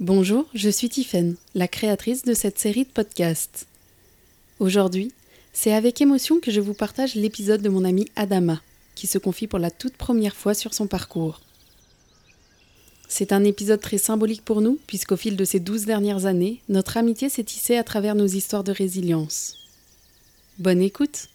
[0.00, 3.66] Bonjour, je suis Tiffaine, la créatrice de cette série de podcasts.
[4.60, 5.10] Aujourd'hui,
[5.52, 8.60] c'est avec émotion que je vous partage l'épisode de mon amie Adama,
[8.94, 11.40] qui se confie pour la toute première fois sur son parcours.
[13.08, 16.96] C'est un épisode très symbolique pour nous, puisqu'au fil de ces douze dernières années, notre
[16.96, 19.56] amitié s'est tissée à travers nos histoires de résilience.
[20.60, 21.28] Bonne écoute!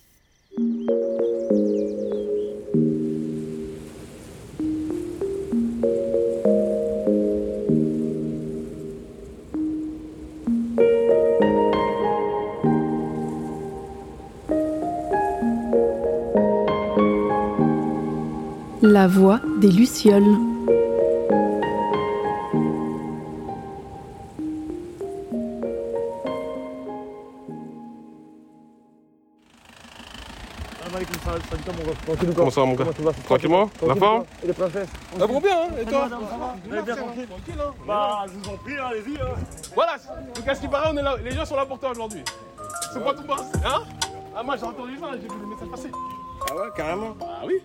[18.86, 20.21] La voix des Lucioles.
[32.36, 32.86] Comment ça, mon gars
[33.23, 37.28] Tranquillement La forme Et les princesses Ça va bien, hein Et toi Vous bien tranquille
[37.28, 39.16] Tranquille, hein Bah, je vous en prie, allez-y.
[39.16, 39.28] Hein.
[39.73, 39.94] Voilà
[40.36, 41.16] Donc, à ce qui paraît, on est là.
[41.23, 42.23] les gens sont là pour toi aujourd'hui.
[42.92, 43.84] C'est pas tout bas, hein
[44.36, 45.92] Ah, moi, j'ai entendu ça, j'ai vu le message passer.
[46.52, 47.16] Ah ouais, carrément.
[47.22, 47.61] Ah oui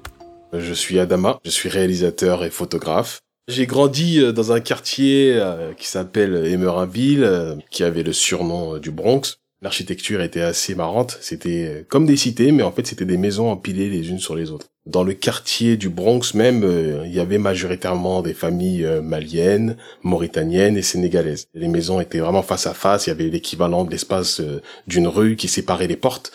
[0.53, 3.21] Je suis Adama, je suis réalisateur et photographe.
[3.49, 8.79] J'ai grandi euh, dans un quartier euh, qui s'appelle Émerinville, euh, qui avait le surnom
[8.79, 9.39] du Bronx.
[9.61, 13.91] L'architecture était assez marrante, c'était comme des cités, mais en fait c'était des maisons empilées
[13.91, 14.69] les unes sur les autres.
[14.87, 16.65] Dans le quartier du Bronx même,
[17.05, 21.49] il y avait majoritairement des familles maliennes, mauritaniennes et sénégalaises.
[21.55, 24.41] Les maisons étaient vraiment face à face, il y avait l'équivalent de l'espace
[24.87, 26.31] d'une rue qui séparait les portes.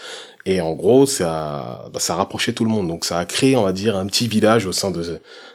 [0.46, 2.88] Et en gros, ça, bah, ça rapprochait tout le monde.
[2.90, 5.02] Donc ça a créé, on va dire, un petit village au sein de,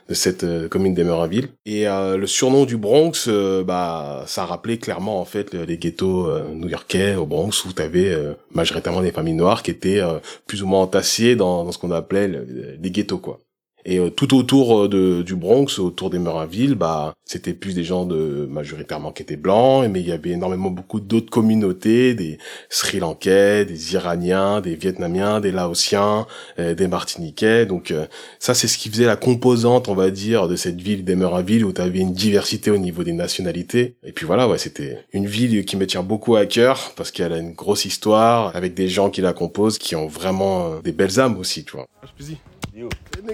[0.09, 1.49] de cette euh, commune d'Emerinville.
[1.67, 6.27] Et euh, le surnom du Bronx, euh, bah, ça rappelait clairement en fait les ghettos
[6.29, 8.17] euh, new-yorkais au Bronx où tu avais
[8.53, 10.01] majoritairement des familles noires qui étaient
[10.47, 13.41] plus ou moins entassées dans, ce qu'on appelait le- les ghettos quoi.
[13.91, 18.05] Et euh, tout autour euh, de, du Bronx, autour d'Emerinville, bah, c'était plus des gens
[18.05, 23.01] de majoritairement qui étaient blancs, mais il y avait énormément beaucoup d'autres communautés, des Sri
[23.01, 26.27] Lankais, des Iraniens, des Vietnamiens, des Laotiens,
[26.59, 27.65] euh, des Martiniquais.
[27.65, 28.07] Donc euh,
[28.39, 31.73] ça, c'est ce qui faisait la composante, on va dire, de cette ville d'Emerinville où
[31.73, 33.97] tu avais une diversité au niveau des nationalités.
[34.05, 37.33] Et puis voilà, ouais, c'était une ville qui me tient beaucoup à cœur parce qu'elle
[37.33, 40.93] a une grosse histoire avec des gens qui la composent qui ont vraiment euh, des
[40.93, 41.87] belles âmes aussi, tu vois.
[42.79, 42.89] Yo.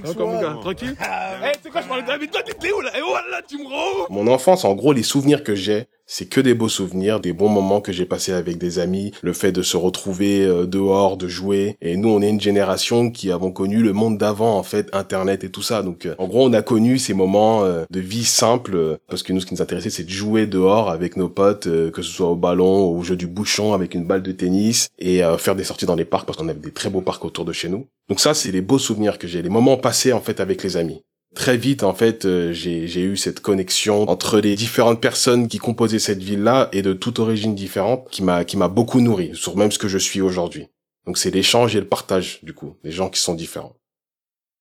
[0.09, 2.73] Encore mon gars, tranquille Eh, tu sais quoi, je parlais de la vie, toi, t'es
[2.73, 2.97] où là.
[2.97, 6.41] Et voilà, tu me rends Mon enfance, en gros, les souvenirs que j'ai, c'est que
[6.41, 9.63] des beaux souvenirs, des bons moments que j'ai passés avec des amis, le fait de
[9.63, 11.77] se retrouver euh, dehors, de jouer.
[11.81, 15.45] Et nous, on est une génération qui avons connu le monde d'avant, en fait, Internet
[15.45, 15.83] et tout ça.
[15.83, 19.33] Donc, euh, en gros, on a connu ces moments euh, de vie simple, parce que
[19.33, 22.29] nous, ce qui nous intéressait, c'est de jouer dehors avec nos potes, que ce soit
[22.29, 25.87] au ballon, au jeu du bouchon, avec une balle de tennis, et faire des sorties
[25.87, 27.87] dans les parcs, parce qu'on avait des très beaux parcs autour de chez nous.
[28.09, 30.77] Donc ça, c'est les beaux souvenirs que j'ai, les moments passés, en fait, avec les
[30.77, 31.03] amis.
[31.35, 35.99] Très vite, en fait, euh, j'ai eu cette connexion entre les différentes personnes qui composaient
[35.99, 39.73] cette ville-là et de toute origine différente, qui m'a qui m'a beaucoup nourri sur même
[39.73, 40.69] ce que je suis aujourd'hui.
[41.07, 43.77] Donc c'est l'échange et le partage, du coup, des gens qui sont différents.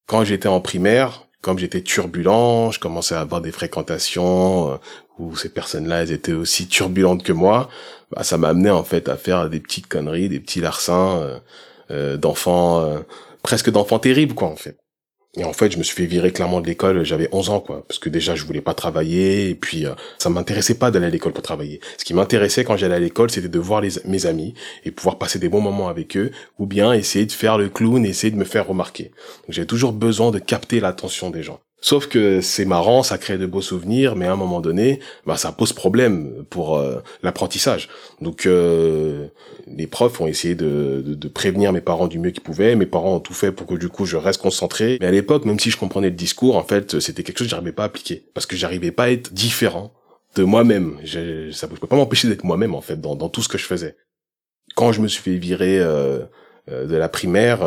[0.07, 4.77] Quand j'étais en primaire, comme j'étais turbulent, je commençais à avoir des fréquentations euh,
[5.19, 7.69] où ces personnes-là, elles étaient aussi turbulentes que moi.
[8.11, 11.39] Bah, ça m'a amené en fait à faire des petites conneries, des petits larcins euh,
[11.91, 12.99] euh, d'enfants, euh,
[13.41, 14.77] presque d'enfants terribles, quoi, en fait.
[15.35, 17.83] Et en fait, je me suis fait virer clairement de l'école, j'avais 11 ans, quoi.
[17.87, 21.09] Parce que déjà, je voulais pas travailler, et puis euh, ça m'intéressait pas d'aller à
[21.09, 21.79] l'école pour travailler.
[21.97, 24.53] Ce qui m'intéressait quand j'allais à l'école, c'était de voir mes amis,
[24.85, 26.29] et pouvoir passer des bons moments avec eux,
[26.59, 29.05] ou bien essayer de faire le clown, essayer de me faire remarquer.
[29.05, 31.59] Donc j'ai toujours besoin de capter l'attention des gens.
[31.83, 35.35] Sauf que c'est marrant, ça crée de beaux souvenirs, mais à un moment donné, bah
[35.35, 37.89] ça pose problème pour euh, l'apprentissage.
[38.21, 39.27] Donc euh,
[39.67, 42.77] les profs ont essayé de, de, de prévenir mes parents du mieux qu'ils pouvaient.
[42.77, 44.97] Mes parents ont tout fait pour que du coup je reste concentré.
[45.01, 47.51] Mais à l'époque, même si je comprenais le discours, en fait, c'était quelque chose que
[47.51, 49.91] j'arrivais pas à appliquer parce que j'arrivais pas à être différent
[50.37, 50.95] de moi-même.
[51.03, 53.65] Je, ça peut pas m'empêcher d'être moi-même en fait dans, dans tout ce que je
[53.65, 53.97] faisais.
[54.75, 56.19] Quand je me suis fait virer euh,
[56.71, 57.59] euh, de la primaire.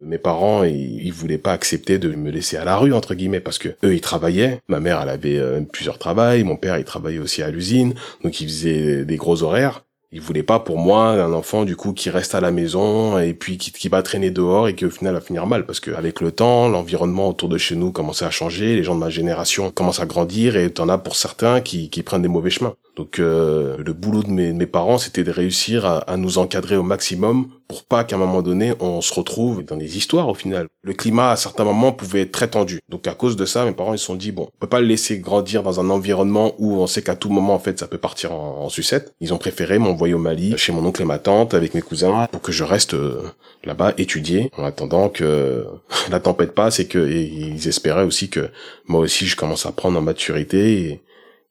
[0.00, 3.40] Mes parents, ils, ils voulaient pas accepter de me laisser à la rue entre guillemets
[3.40, 4.60] parce que eux ils travaillaient.
[4.68, 6.44] Ma mère, elle avait euh, plusieurs travails.
[6.44, 9.84] Mon père, il travaillait aussi à l'usine, donc il faisait des gros horaires.
[10.10, 13.34] Il voulait pas pour moi un enfant du coup qui reste à la maison et
[13.34, 15.90] puis qui, qui va traîner dehors et qui au final va finir mal parce que
[15.90, 19.10] avec le temps, l'environnement autour de chez nous commençait à changer, les gens de ma
[19.10, 22.74] génération commencent à grandir et t'en as pour certains qui, qui prennent des mauvais chemins.
[22.98, 26.76] Donc euh, le boulot de mes, mes parents, c'était de réussir à, à nous encadrer
[26.76, 30.34] au maximum pour pas qu'à un moment donné, on se retrouve dans des histoires au
[30.34, 30.66] final.
[30.82, 32.80] Le climat, à certains moments, pouvait être très tendu.
[32.88, 34.80] Donc à cause de ça, mes parents, ils se sont dit, bon, on peut pas
[34.80, 37.86] le laisser grandir dans un environnement où on sait qu'à tout moment, en fait, ça
[37.86, 39.12] peut partir en, en sucette.
[39.20, 42.26] Ils ont préféré m'envoyer au Mali, chez mon oncle et ma tante, avec mes cousins,
[42.32, 43.20] pour que je reste euh,
[43.64, 45.66] là-bas, étudier, en attendant que
[46.10, 48.48] la tempête passe et que et ils espéraient aussi que
[48.86, 51.02] moi aussi, je commence à prendre en maturité et,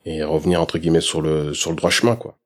[0.08, 2.38] et revenir entre guillemets sur le sur le droit chemin quoi.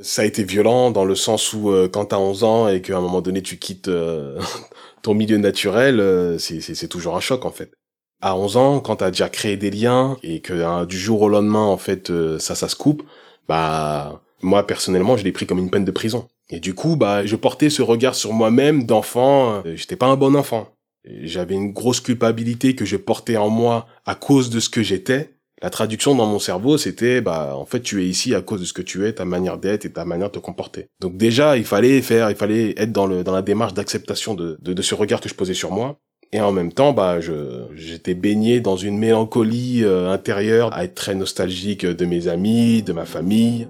[0.00, 2.96] Ça a été violent dans le sens où euh, quand t'as 11 ans et qu'à
[2.96, 4.40] un moment donné tu quittes euh,
[5.02, 7.72] ton milieu naturel, euh, c'est c'est toujours un choc en fait.
[8.20, 11.28] À 11 ans, quand t'as déjà créé des liens et que hein, du jour au
[11.28, 13.02] lendemain en fait ça ça se coupe,
[13.48, 16.28] bah moi personnellement je l'ai pris comme une peine de prison.
[16.48, 19.62] Et du coup bah je portais ce regard sur moi-même d'enfant.
[19.74, 20.68] J'étais pas un bon enfant.
[21.04, 25.33] J'avais une grosse culpabilité que je portais en moi à cause de ce que j'étais
[25.62, 28.66] la traduction dans mon cerveau, c'était, bah, en fait, tu es ici à cause de
[28.66, 30.88] ce que tu es, ta manière d'être et ta manière de te comporter.
[31.00, 34.58] Donc déjà, il fallait faire, il fallait être dans le, dans la démarche d'acceptation de,
[34.60, 35.98] de, ce regard que je posais sur moi.
[36.32, 40.94] Et en même temps, bah, je, j'étais baigné dans une mélancolie euh, intérieure, à être
[40.94, 43.68] très nostalgique de mes amis, de ma famille.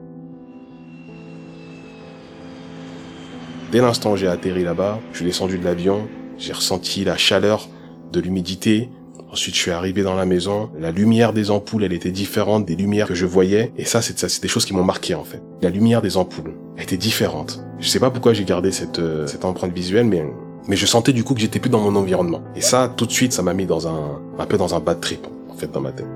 [3.70, 6.08] Dès l'instant où j'ai atterri là-bas, je suis descendu de l'avion,
[6.38, 7.69] j'ai ressenti la chaleur
[8.12, 8.88] de l'humidité,
[9.34, 10.70] Ensuite, je suis arrivé dans la maison.
[10.78, 13.72] La lumière des ampoules, elle était différente des lumières que je voyais.
[13.76, 15.42] Et ça, c'est des choses qui m'ont marqué en fait.
[15.60, 17.64] La lumière des ampoules elle était différente.
[17.81, 20.25] Je sais pas pourquoi j'ai gardé cette euh, cette empreinte visuelle, mais
[20.69, 22.44] mais je sentais du coup que j'étais plus dans mon environnement.
[22.54, 25.00] Et ça, tout de suite, ça m'a mis dans un un peu dans un bad
[25.00, 26.06] trip en fait dans ma tête.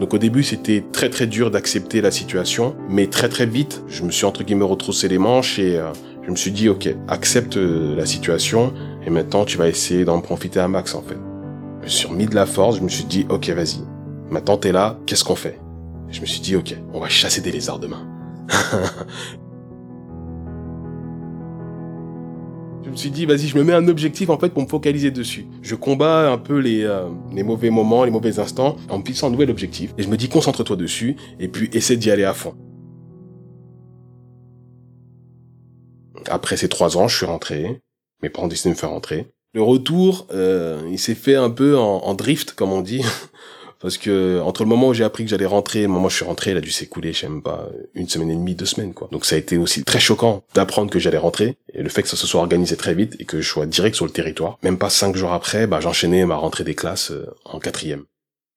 [0.00, 4.04] Donc au début, c'était très très dur d'accepter la situation, mais très très vite, je
[4.04, 5.92] me suis entre guillemets retroussé les manches et euh,
[6.26, 8.72] je me suis dit, ok, accepte euh, la situation
[9.06, 11.18] et maintenant tu vas essayer d'en profiter à max en fait.
[11.80, 13.80] Je me suis remis de la force, je me suis dit, ok, vas-y.
[14.30, 15.60] Maintenant t'es là, qu'est-ce qu'on fait?
[16.08, 18.06] Je me suis dit, ok, on va chasser des lézards demain.
[22.84, 25.10] je me suis dit, vas-y, je me mets un objectif en fait pour me focaliser
[25.10, 25.46] dessus.
[25.60, 29.26] Je combats un peu les, euh, les mauvais moments, les mauvais instants en me fixant
[29.26, 29.92] un nouvel objectif.
[29.98, 32.54] Et je me dis, concentre-toi dessus et puis essaie d'y aller à fond.
[36.30, 37.82] Après ces trois ans, je suis rentré.
[38.22, 39.26] Mes parents décidé de me faire rentrer.
[39.54, 43.02] Le retour, euh, il s'est fait un peu en, drift, comme on dit.
[43.80, 46.10] Parce que entre le moment où j'ai appris que j'allais rentrer et le moment où
[46.10, 48.54] je suis rentré, il a dû s'écouler, je sais même pas, une semaine et demie,
[48.54, 49.08] deux semaines, quoi.
[49.12, 52.08] Donc ça a été aussi très choquant d'apprendre que j'allais rentrer et le fait que
[52.08, 54.58] ça se soit organisé très vite et que je sois direct sur le territoire.
[54.62, 58.04] Même pas cinq jours après, bah, j'enchaînais ma rentrée des classes euh, en quatrième.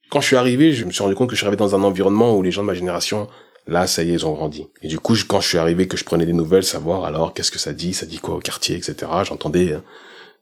[0.09, 1.83] Quand je suis arrivé, je me suis rendu compte que je suis arrivé dans un
[1.83, 3.27] environnement où les gens de ma génération
[3.67, 4.67] Là, ça y est, ils ont grandi.
[4.81, 7.51] Et du coup, quand je suis arrivé, que je prenais des nouvelles, savoir alors qu'est-ce
[7.51, 9.11] que ça dit, ça dit quoi au quartier, etc.
[9.25, 9.83] J'entendais hein,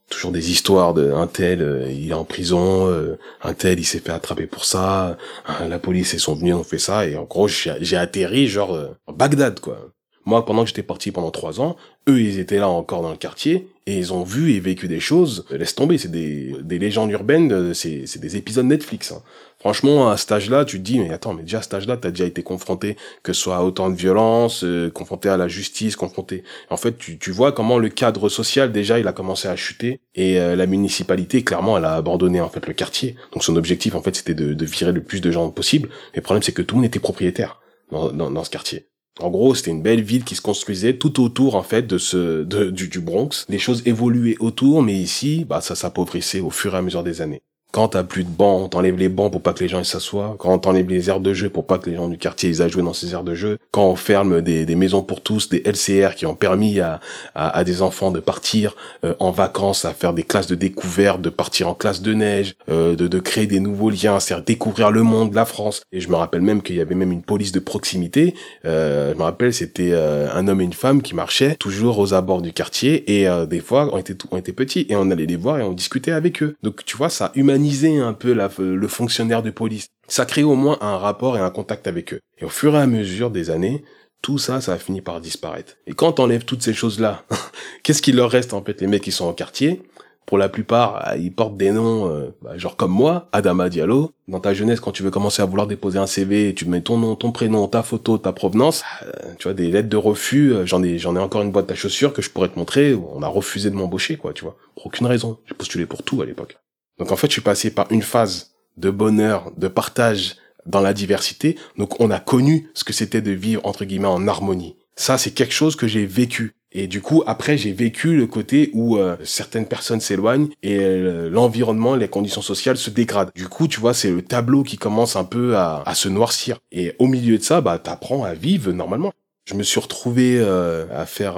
[0.09, 3.85] toujours des histoires de un tel, euh, il est en prison, euh, un tel, il
[3.85, 5.17] s'est fait attraper pour ça,
[5.47, 8.75] hein, la police ils sont venus, ont fait ça, et en gros, j'ai atterri genre
[8.75, 9.79] euh, Bagdad, quoi.
[10.25, 11.75] Moi, pendant que j'étais parti pendant trois ans,
[12.09, 14.99] eux, ils étaient là encore dans le quartier et ils ont vu et vécu des
[14.99, 15.45] choses.
[15.51, 19.11] Laisse tomber, c'est des, des légendes urbaines, c'est des épisodes Netflix.
[19.11, 19.21] Hein.
[19.59, 22.11] Franchement, à cet âge-là, tu te dis, mais attends, mais déjà à cet âge-là, t'as
[22.11, 25.95] déjà été confronté, que ce soit à autant de violence, euh, confronté à la justice,
[25.95, 26.43] confronté...
[26.69, 30.01] En fait, tu, tu vois comment le cadre social, déjà, il a commencé à chuter
[30.15, 33.15] et euh, la municipalité, clairement, elle a abandonné en fait le quartier.
[33.31, 35.89] Donc son objectif, en fait, c'était de, de virer le plus de gens possible.
[36.13, 37.59] Mais le problème, c'est que tout le monde était propriétaire
[37.91, 38.87] dans, dans ce quartier.
[39.21, 42.43] En gros, c'était une belle ville qui se construisait tout autour en fait de ce
[42.43, 43.45] du, du Bronx.
[43.47, 47.21] Les choses évoluaient autour, mais ici, bah ça s'appauvrissait au fur et à mesure des
[47.21, 47.41] années.
[47.71, 49.85] Quand t'as plus de bancs, on t'enlève les bancs pour pas que les gens ils
[49.85, 50.37] s'assoient.
[50.39, 52.61] Quand on t'enlève les aires de jeu pour pas que les gens du quartier ils
[52.61, 53.57] aillent jouer dans ces aires de jeu.
[53.71, 57.01] Quand on ferme des, des maisons pour tous, des LCR qui ont permis à,
[57.35, 61.29] à, des enfants de partir euh, en vacances, à faire des classes de découverte, de
[61.29, 65.03] partir en classe de neige, euh, de, de créer des nouveaux liens, à découvrir le
[65.03, 65.81] monde, la France.
[65.91, 68.35] Et je me rappelle même qu'il y avait même une police de proximité.
[68.63, 72.41] Euh, je me rappelle c'était un homme et une femme qui marchaient toujours aux abords
[72.41, 75.59] du quartier et des fois on était on était petits et on allait les voir
[75.59, 76.55] et on discutait avec eux.
[76.63, 79.87] Donc tu vois ça humanise un peu le fonctionnaire de police.
[80.07, 82.19] Ça crée au moins un rapport et un contact avec eux.
[82.39, 83.83] Et au fur et à mesure des années,
[84.21, 85.73] tout ça, ça a fini par disparaître.
[85.87, 87.23] Et quand on enlève toutes ces choses-là,
[87.83, 89.83] qu'est-ce qu'il leur reste en fait les mecs qui sont au quartier?
[90.25, 94.11] Pour la plupart, ah, ils portent des noms, euh, bah, genre comme moi, Adama Diallo.
[94.27, 96.97] Dans ta jeunesse, quand tu veux commencer à vouloir déposer un CV, tu mets ton
[96.97, 98.83] nom, ton prénom, ta photo, ta provenance.
[99.03, 100.51] Euh, tu vois, des lettres de refus.
[100.51, 102.95] Euh, j'en ai, j'en ai encore une boîte à chaussures que je pourrais te montrer.
[102.95, 104.33] On a refusé de m'embaucher, quoi.
[104.33, 105.37] Tu vois, pour aucune raison.
[105.45, 106.57] J'ai postulé pour tout à l'époque.
[106.97, 110.35] Donc en fait, je suis passé par une phase de bonheur, de partage
[110.65, 111.57] dans la diversité.
[111.77, 114.75] Donc on a connu ce que c'était de vivre entre guillemets en harmonie.
[114.95, 116.53] Ça, c'est quelque chose que j'ai vécu.
[116.71, 121.29] Et du coup, après, j'ai vécu le côté où euh, certaines personnes s'éloignent et euh,
[121.29, 123.31] l'environnement, les conditions sociales se dégradent.
[123.33, 126.59] Du coup, tu vois, c'est le tableau qui commence un peu à, à, se noircir.
[126.73, 129.13] Et au milieu de ça, bah, t'apprends à vivre normalement.
[129.45, 131.37] Je me suis retrouvé euh, à faire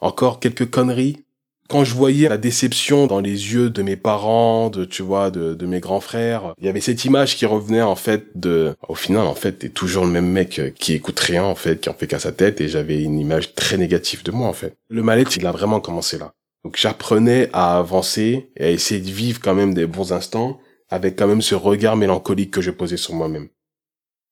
[0.00, 1.24] encore quelques conneries
[1.72, 5.54] quand je voyais la déception dans les yeux de mes parents, de tu vois, de,
[5.54, 8.94] de mes grands frères, il y avait cette image qui revenait en fait de, au
[8.94, 11.88] final en fait, t'es toujours le même mec euh, qui écoute rien en fait, qui
[11.88, 14.74] en fait qu'à sa tête, et j'avais une image très négative de moi en fait.
[14.90, 16.34] Le mal-être, il a vraiment commencé là.
[16.62, 20.60] Donc j'apprenais à avancer et à essayer de vivre quand même des bons instants
[20.90, 23.48] avec quand même ce regard mélancolique que je posais sur moi-même.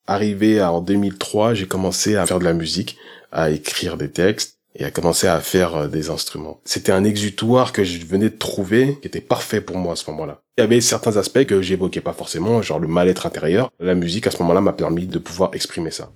[0.06, 2.98] arrivé en 2003, j'ai commencé à faire de la musique,
[3.32, 6.60] à écrire des textes et à commencer à faire euh, des instruments.
[6.64, 10.10] C'était un exutoire que je venais de trouver qui était parfait pour moi à ce
[10.10, 10.40] moment-là.
[10.58, 13.70] Il y avait certains aspects que j'évoquais pas forcément, genre le mal-être intérieur.
[13.80, 16.10] La musique à ce moment-là m'a permis de pouvoir exprimer ça.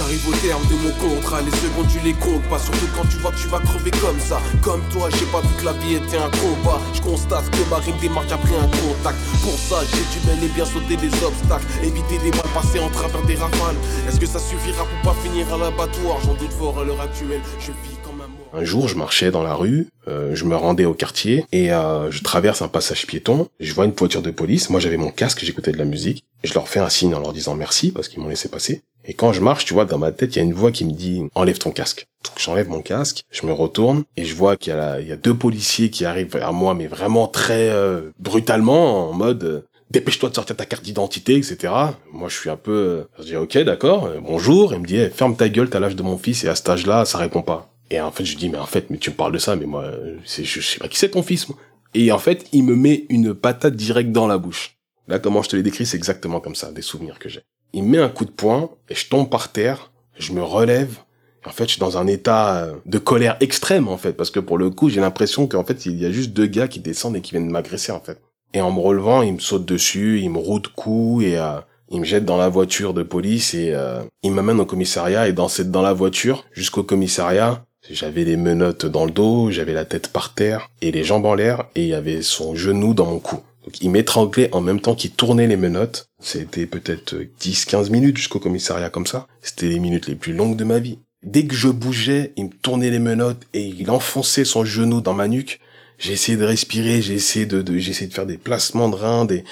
[0.00, 2.58] J'arrive au terme de mon contrat, les secondes tu les comptes pas.
[2.58, 4.40] Surtout quand tu vois que tu vas crever comme ça.
[4.62, 6.80] Comme toi j'ai pas vu que la vie était un combat.
[6.94, 9.18] Je constate que ma rime démarque après un contact.
[9.42, 11.66] Pour ça j'ai dû bel et bien sauter des obstacles.
[11.84, 13.76] Éviter des balles passées en travers des rafales.
[14.08, 17.42] Est-ce que ça suffira pour pas finir à l'abattoir J'en doute fort à l'heure actuelle,
[17.58, 18.48] je vis comme un mort.
[18.54, 22.10] Un jour, je marchais dans la rue, euh, je me rendais au quartier et euh,
[22.10, 23.48] je traverse un passage piéton.
[23.60, 24.70] Je vois une voiture de police.
[24.70, 26.24] Moi, j'avais mon casque, j'écoutais de la musique.
[26.42, 28.80] Je leur fais un signe en leur disant merci parce qu'ils m'ont laissé passer.
[29.04, 30.84] Et quand je marche, tu vois, dans ma tête, il y a une voix qui
[30.84, 32.06] me dit enlève ton casque.
[32.24, 35.16] Donc j'enlève mon casque, je me retourne et je vois qu'il y, a y a
[35.16, 40.30] deux policiers qui arrivent vers moi, mais vraiment très euh, brutalement, en mode euh, dépêche-toi
[40.30, 41.72] de sortir ta carte d'identité, etc.
[42.12, 44.72] Moi, je suis un peu, euh, je dis ok, d'accord, euh, bonjour.
[44.72, 46.68] Il me dit Eh, ferme ta gueule, t'as l'âge de mon fils et à cet
[46.68, 47.72] âge-là, ça répond pas.
[47.90, 49.66] Et en fait, je dis mais en fait, mais tu me parles de ça, mais
[49.66, 49.90] moi,
[50.24, 51.48] je, je sais pas qui c'est ton fils.
[51.48, 51.58] Moi.
[51.94, 54.76] Et en fait, il me met une patate directe dans la bouche.
[55.08, 57.42] Là, comment je te l'ai décrit, c'est exactement comme ça, des souvenirs que j'ai.
[57.72, 60.98] Il me met un coup de poing et je tombe par terre, je me relève.
[61.46, 64.40] En fait, je suis dans un état euh, de colère extrême, en fait, parce que
[64.40, 67.16] pour le coup, j'ai l'impression qu'en fait, il y a juste deux gars qui descendent
[67.16, 68.20] et qui viennent m'agresser, en fait.
[68.52, 71.60] Et en me relevant, il me saute dessus, il me roue de coups et euh,
[71.90, 75.28] il me jette dans la voiture de police et euh, il m'amène au commissariat.
[75.28, 79.72] Et dans cette dans la voiture jusqu'au commissariat, j'avais les menottes dans le dos, j'avais
[79.72, 82.94] la tête par terre et les jambes en l'air et il y avait son genou
[82.94, 83.40] dans mon cou.
[83.64, 86.08] Donc il m'étranglait en même temps qu'il tournait les menottes.
[86.20, 89.26] C'était peut-être 10-15 minutes jusqu'au commissariat comme ça.
[89.42, 90.98] C'était les minutes les plus longues de ma vie.
[91.22, 95.12] Dès que je bougeais, il me tournait les menottes et il enfonçait son genou dans
[95.12, 95.60] ma nuque.
[95.98, 98.96] J'ai essayé de respirer, j'ai essayé de, de j'ai essayé de faire des placements de
[98.96, 99.44] reins, des,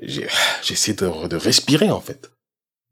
[0.00, 0.28] j'ai,
[0.70, 2.30] essayé de, de respirer en fait.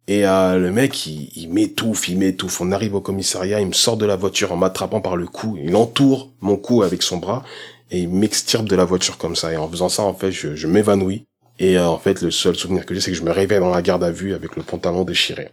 [0.08, 2.61] Et euh, le mec, il, il m'étouffe, il m'étouffe.
[2.61, 5.56] On arrive au commissariat, il me sort de la voiture en m'attrapant par le cou.
[5.62, 7.44] Il entoure mon cou avec son bras
[7.90, 9.52] et il m'extirpe de la voiture comme ça.
[9.52, 11.26] Et en faisant ça, en fait, je, m'évanouis.
[11.59, 13.71] Et euh, en fait, le seul souvenir que j'ai, c'est que je me réveille dans
[13.71, 15.49] la garde à vue avec le pantalon déchiré.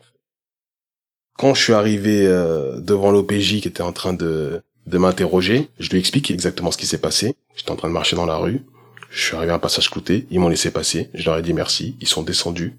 [1.38, 5.90] Quand je suis arrivé euh, devant l'OPJ qui était en train de, de m'interroger, je
[5.90, 7.36] lui explique exactement ce qui s'est passé.
[7.56, 8.62] J'étais en train de marcher dans la rue.
[9.10, 10.28] Je suis arrivé à un passage clouté.
[10.32, 11.10] Ils m'ont laissé passer.
[11.14, 11.96] Je leur ai dit merci.
[12.02, 12.76] Ils sont descendus.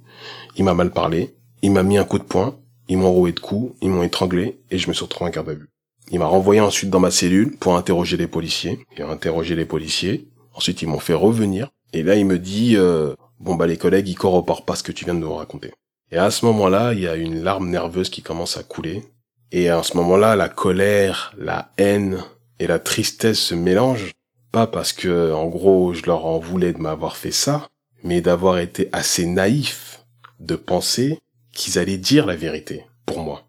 [0.56, 1.34] Il m'a mal parlé.
[1.62, 2.58] Il m'a mis un coup de poing.
[2.88, 3.74] Ils m'ont roué de coups.
[3.80, 4.58] Ils m'ont étranglé.
[4.70, 5.68] Et je me suis retrouvé en garde à vue.
[6.10, 8.78] Il m'a renvoyé ensuite dans ma cellule pour interroger les policiers.
[8.96, 10.28] Il a interrogé les policiers.
[10.52, 11.70] Ensuite, ils m'ont fait revenir.
[11.92, 14.92] Et là, il me dit, euh, bon, bah, les collègues, ils corroborent pas ce que
[14.92, 15.72] tu viens de nous raconter.
[16.10, 19.02] Et à ce moment-là, il y a une larme nerveuse qui commence à couler.
[19.50, 22.22] Et à ce moment-là, la colère, la haine
[22.58, 24.12] et la tristesse se mélangent.
[24.52, 27.68] Pas parce que, en gros, je leur en voulais de m'avoir fait ça,
[28.02, 30.04] mais d'avoir été assez naïf
[30.40, 31.18] de penser
[31.52, 33.48] qu'ils allaient dire la vérité pour moi.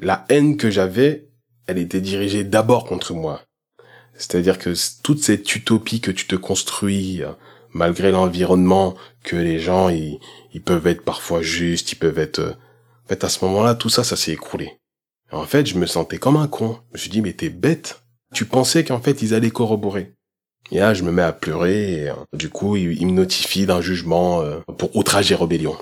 [0.00, 1.28] La haine que j'avais,
[1.66, 3.42] elle était dirigée d'abord contre moi.
[4.14, 7.32] C'est-à-dire que toute cette utopie que tu te construis, euh,
[7.72, 10.18] malgré l'environnement, que les gens, ils,
[10.52, 12.38] ils peuvent être parfois justes, ils peuvent être...
[12.40, 12.52] euh,
[13.04, 14.78] En fait, à ce moment-là, tout ça, ça s'est écroulé.
[15.30, 16.78] En fait, je me sentais comme un con.
[16.90, 18.02] Je me suis dit, mais t'es bête.
[18.34, 20.12] Tu pensais qu'en fait, ils allaient corroborer.
[20.70, 23.66] Et là, je me mets à pleurer et euh, du coup, il, il me notifie
[23.66, 24.42] d'un jugement
[24.78, 25.76] pour outrage et rébellion.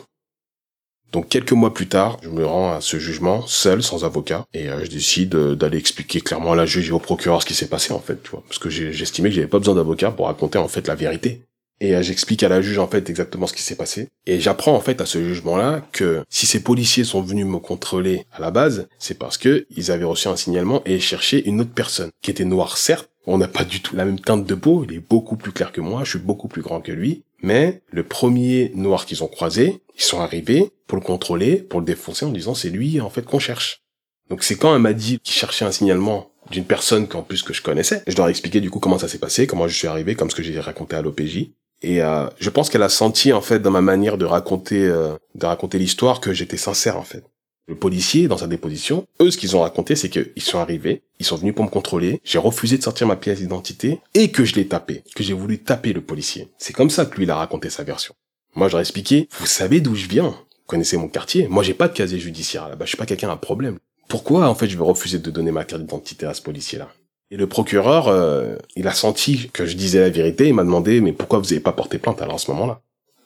[1.12, 4.68] Donc quelques mois plus tard, je me rends à ce jugement seul, sans avocat, et
[4.68, 7.54] euh, je décide euh, d'aller expliquer clairement à la juge et au procureur ce qui
[7.54, 10.26] s'est passé en fait, tu vois, parce que j'estimais que j'avais pas besoin d'avocat pour
[10.26, 11.42] raconter en fait la vérité.
[11.80, 14.08] Et euh, j'explique à la juge en fait exactement ce qui s'est passé.
[14.26, 18.26] Et j'apprends en fait à ce jugement-là que si ces policiers sont venus me contrôler
[18.32, 21.72] à la base, c'est parce que ils avaient reçu un signalement et cherchaient une autre
[21.74, 23.09] personne qui était noire certes.
[23.32, 24.84] On n'a pas du tout la même teinte de peau.
[24.84, 26.02] Il est beaucoup plus clair que moi.
[26.02, 27.22] Je suis beaucoup plus grand que lui.
[27.42, 31.86] Mais le premier noir qu'ils ont croisé, ils sont arrivés pour le contrôler, pour le
[31.86, 33.82] défoncer en disant c'est lui en fait qu'on cherche.
[34.30, 37.54] Donc c'est quand elle m'a dit qu'il cherchait un signalement d'une personne qu'en plus que
[37.54, 38.02] je connaissais.
[38.08, 40.28] Je leur ai expliqué du coup comment ça s'est passé, comment je suis arrivé, comme
[40.28, 41.50] ce que j'ai raconté à l'OPJ.
[41.82, 45.14] Et euh, je pense qu'elle a senti en fait dans ma manière de raconter euh,
[45.36, 47.24] de raconter l'histoire que j'étais sincère en fait.
[47.66, 51.26] Le policier dans sa déposition, eux ce qu'ils ont raconté c'est qu'ils sont arrivés, ils
[51.26, 54.56] sont venus pour me contrôler, j'ai refusé de sortir ma pièce d'identité et que je
[54.56, 56.48] l'ai tapé, que j'ai voulu taper le policier.
[56.58, 58.14] C'est comme ça que lui il a raconté sa version.
[58.54, 61.88] Moi ai expliqué, vous savez d'où je viens, vous connaissez mon quartier, moi j'ai pas
[61.88, 63.78] de casier judiciaire là-bas, je suis pas quelqu'un à problème.
[64.08, 66.88] Pourquoi en fait je vais refuser de donner ma carte d'identité à ce policier là
[67.32, 71.00] et le procureur, euh, il a senti que je disais la vérité, il m'a demandé,
[71.00, 72.80] mais pourquoi vous avez pas porté plainte alors à ce moment-là?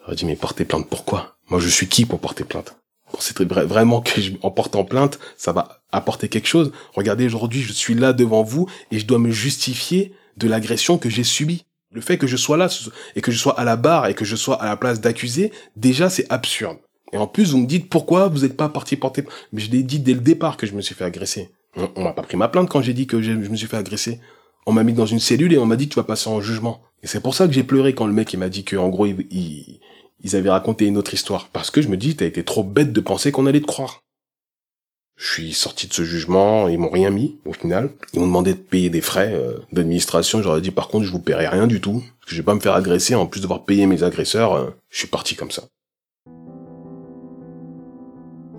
[0.08, 1.38] J'ai dit, mais porter plainte pourquoi?
[1.48, 2.76] Moi, je suis qui pour porter plainte?
[3.14, 7.72] Pensez vraiment que je, en portant plainte, ça va apporter quelque chose Regardez, aujourd'hui, je
[7.72, 11.64] suis là devant vous et je dois me justifier de l'agression que j'ai subie.
[11.92, 12.68] Le fait que je sois là
[13.14, 15.52] et que je sois à la barre et que je sois à la place d'accusé,
[15.76, 16.78] déjà c'est absurde.
[17.12, 19.22] Et en plus, vous me dites pourquoi vous n'êtes pas parti porter.
[19.52, 21.50] Mais je l'ai dit dès le départ que je me suis fait agresser.
[21.76, 24.18] On, m'a pas pris ma plainte quand j'ai dit que je, me suis fait agresser.
[24.66, 26.40] On m'a mis dans une cellule et on m'a dit que tu vas passer en
[26.40, 26.82] jugement.
[27.04, 28.88] Et c'est pour ça que j'ai pleuré quand le mec il m'a dit que en
[28.88, 29.78] gros il,
[30.24, 31.48] ils avaient raconté une autre histoire.
[31.52, 34.00] Parce que je me dis, t'as été trop bête de penser qu'on allait te croire.
[35.16, 37.90] Je suis sorti de ce jugement, ils m'ont rien mis au final.
[38.14, 40.42] Ils m'ont demandé de payer des frais euh, d'administration.
[40.42, 42.60] J'aurais dit par contre je vous paierai rien du tout, parce je vais pas me
[42.60, 44.54] faire agresser en plus de devoir payer mes agresseurs.
[44.54, 45.62] Euh, je suis parti comme ça.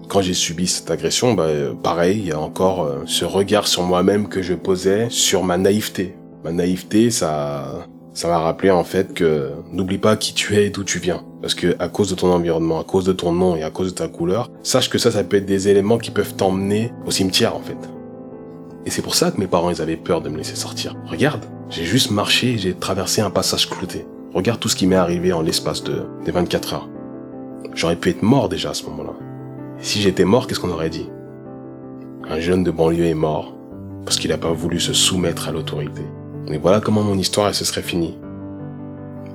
[0.08, 3.84] Quand j'ai subi cette agression, bah, euh, pareil, il y a encore ce regard sur
[3.84, 6.16] moi-même que je posais sur ma naïveté.
[6.46, 10.70] Ma naïveté, ça, ça m'a rappelé en fait que n'oublie pas qui tu es et
[10.70, 11.22] d'où tu viens.
[11.42, 13.90] Parce que à cause de ton environnement, à cause de ton nom et à cause
[13.90, 17.12] de ta couleur, sache que ça, ça peut être des éléments qui peuvent t'emmener au
[17.12, 17.78] cimetière en fait.
[18.86, 20.96] Et c'est pour ça que mes parents, ils avaient peur de me laisser sortir.
[21.06, 24.06] Regarde, j'ai juste marché et j'ai traversé un passage clouté.
[24.34, 26.90] Regarde tout ce qui m'est arrivé en l'espace de des 24 heures.
[27.74, 29.14] J'aurais pu être mort déjà à ce moment-là.
[29.80, 31.10] Si j'étais mort, qu'est-ce qu'on aurait dit?
[32.30, 33.58] Un jeune de banlieue est mort
[34.06, 36.04] parce qu'il n'a pas voulu se soumettre à l'autorité.
[36.52, 38.18] Et voilà comment mon histoire elle se serait finie.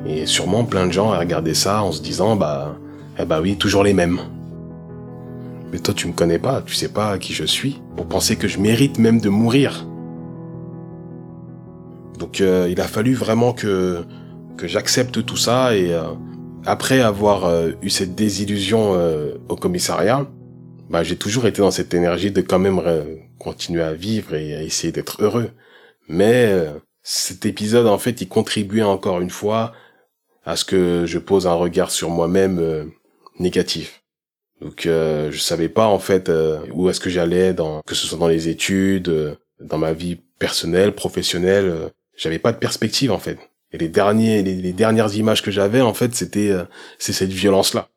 [0.07, 2.77] Et sûrement plein de gens à regarder ça en se disant bah
[3.19, 4.21] eh bah oui, toujours les mêmes.
[5.73, 8.49] Mais toi tu me connais pas, tu sais pas qui je suis pour penser que
[8.49, 9.87] je mérite même de mourir.
[12.19, 14.05] Donc euh, il a fallu vraiment que
[14.57, 16.03] que j'accepte tout ça et euh,
[16.67, 18.95] après avoir euh, eu cette désillusion
[19.49, 20.27] au commissariat,
[20.91, 22.81] bah j'ai toujours été dans cette énergie de quand même
[23.39, 25.51] continuer à vivre et à essayer d'être heureux.
[26.09, 26.53] Mais
[27.03, 29.73] cet épisode, en fait, il contribuait encore une fois
[30.45, 32.85] à ce que je pose un regard sur moi-même euh,
[33.39, 34.01] négatif.
[34.61, 38.07] Donc, euh, je savais pas en fait euh, où est-ce que j'allais, dans que ce
[38.07, 41.91] soit dans les études, euh, dans ma vie personnelle, professionnelle.
[42.17, 43.39] j'avais pas de perspective en fait.
[43.73, 46.51] Et les derniers, les, dernières images que j'avais en fait, c'était
[46.99, 47.89] c'est cette violence-là.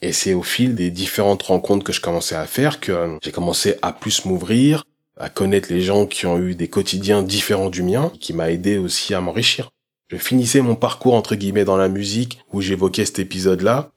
[0.00, 3.76] Et c'est au fil des différentes rencontres que je commençais à faire que j'ai commencé
[3.82, 4.84] à plus m'ouvrir,
[5.18, 8.78] à connaître les gens qui ont eu des quotidiens différents du mien, qui m'a aidé
[8.78, 9.70] aussi à m'enrichir.
[10.08, 13.90] Je finissais mon parcours entre guillemets dans la musique où j'évoquais cet épisode-là.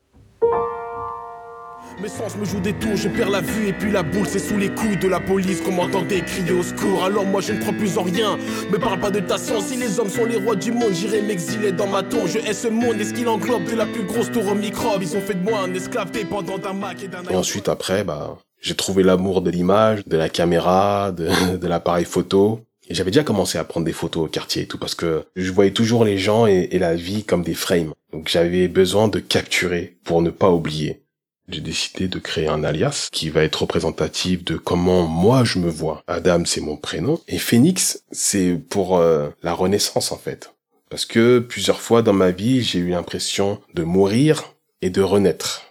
[2.01, 4.39] Mes sens me jouent des tours, je perds la vue et puis la boule c'est
[4.39, 7.03] sous les couilles de la police qu'on m'entendait crier au secours.
[7.03, 8.37] Alors moi je ne crois plus en rien,
[8.71, 9.65] me parle pas de ta science.
[9.65, 12.25] Si les hommes sont les rois du monde, j'irai m'exiler dans ma tour.
[12.25, 15.03] Je hais ce monde et ce qu'il englobe de la plus grosse tour aux microbes.
[15.03, 17.21] Ils ont fait de moi un esclave dépendant d'un Mac et d'un.
[17.29, 22.61] Et ensuite après bah j'ai trouvé l'amour de l'image, de la caméra, de, l'appareil photo.
[22.89, 25.51] Et j'avais déjà commencé à prendre des photos au quartier et tout parce que je
[25.51, 27.93] voyais toujours les gens et, et la vie comme des frames.
[28.11, 31.03] Donc j'avais besoin de capturer pour ne pas oublier.
[31.49, 35.69] J'ai décidé de créer un alias qui va être représentatif de comment moi je me
[35.69, 36.03] vois.
[36.07, 40.53] Adam c'est mon prénom et Phoenix c'est pour euh, la renaissance en fait.
[40.89, 45.68] Parce que plusieurs fois dans ma vie j'ai eu l'impression de mourir et de renaître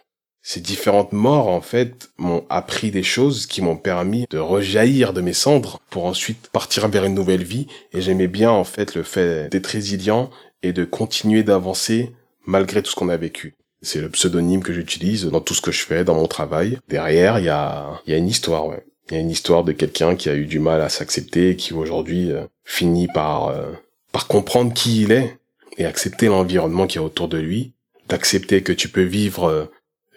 [0.48, 5.20] ces différentes morts, en fait, m'ont appris des choses qui m'ont permis de rejaillir de
[5.20, 7.66] mes cendres pour ensuite partir vers une nouvelle vie.
[7.92, 10.30] Et j'aimais bien, en fait, le fait d'être résilient
[10.62, 12.14] et de continuer d'avancer
[12.46, 13.56] malgré tout ce qu'on a vécu.
[13.82, 16.78] C'est le pseudonyme que j'utilise dans tout ce que je fais, dans mon travail.
[16.88, 18.86] Derrière, il y a, y a une histoire, ouais.
[19.10, 21.56] Il y a une histoire de quelqu'un qui a eu du mal à s'accepter et
[21.56, 23.72] qui aujourd'hui euh, finit par, euh,
[24.12, 25.36] par comprendre qui il est
[25.76, 27.74] et accepter l'environnement qui est autour de lui,
[28.08, 29.66] d'accepter que tu peux vivre euh,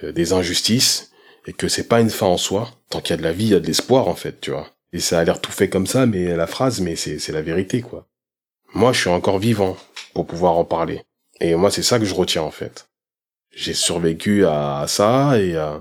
[0.05, 1.11] des injustices
[1.47, 2.71] et que c'est pas une fin en soi.
[2.89, 4.51] Tant qu'il y a de la vie, il y a de l'espoir en fait, tu
[4.51, 4.67] vois.
[4.93, 7.81] Et ça a l'air tout fait comme ça, mais la phrase, mais c'est la vérité
[7.81, 8.07] quoi.
[8.73, 9.77] Moi, je suis encore vivant
[10.13, 11.01] pour pouvoir en parler.
[11.39, 12.87] Et moi, c'est ça que je retiens en fait.
[13.53, 15.77] J'ai survécu à, ça et euh,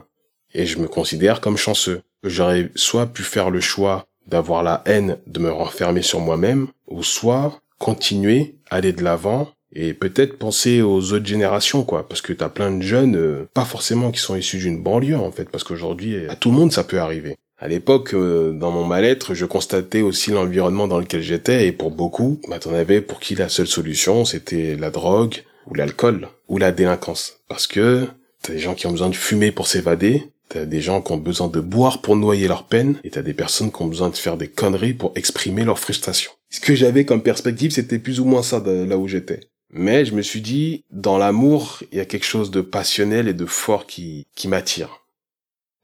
[0.53, 2.03] et je me considère comme chanceux.
[2.25, 7.03] J'aurais soit pu faire le choix d'avoir la haine de me renfermer sur moi-même, ou
[7.03, 12.09] soit continuer, aller de l'avant et peut-être penser aux autres générations quoi.
[12.09, 15.31] Parce que t'as plein de jeunes euh, pas forcément qui sont issus d'une banlieue en
[15.31, 15.49] fait.
[15.49, 17.37] Parce qu'aujourd'hui à tout le monde ça peut arriver.
[17.59, 21.67] À l'époque euh, dans mon mal-être je constatais aussi l'environnement dans lequel j'étais.
[21.67, 25.75] Et pour beaucoup bah t'en avais pour qui la seule solution c'était la drogue ou
[25.75, 27.41] l'alcool ou la délinquance.
[27.49, 28.07] Parce que
[28.43, 30.25] t'as des gens qui ont besoin de fumer pour s'évader.
[30.49, 33.35] T'as des gens qui ont besoin de boire pour noyer leur peine, et t'as des
[33.35, 36.33] personnes qui ont besoin de faire des conneries pour exprimer leur frustration.
[36.49, 39.39] Ce que j'avais comme perspective, c'était plus ou moins ça là où j'étais.
[39.73, 43.35] Mais je me suis dit, dans l'amour, il y a quelque chose de passionnel et
[43.35, 45.05] de fort qui, qui m'attire.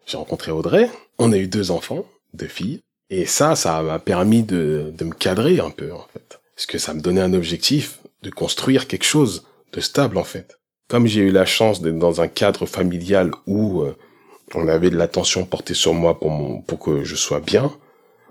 [0.07, 4.43] J'ai rencontré Audrey, on a eu deux enfants, deux filles, et ça, ça m'a permis
[4.43, 6.41] de, de me cadrer un peu, en fait.
[6.55, 10.59] Parce que ça me donnait un objectif de construire quelque chose de stable, en fait.
[10.89, 13.97] Comme j'ai eu la chance d'être dans un cadre familial où euh,
[14.55, 17.73] on avait de l'attention portée sur moi pour mon, pour que je sois bien,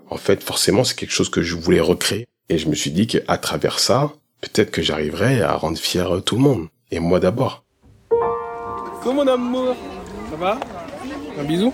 [0.08, 2.26] en fait, forcément, c'est quelque chose que je voulais recréer.
[2.48, 4.12] Et je me suis dit qu'à travers ça,
[4.52, 6.68] peut-être que j'arriverai à rendre fier tout le monde.
[6.90, 7.64] Et moi d'abord.
[9.02, 9.76] Comment mon amour
[10.30, 10.58] Ça va?
[11.38, 11.72] Un bisou?